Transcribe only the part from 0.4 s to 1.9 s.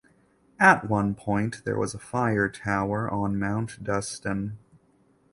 At one point there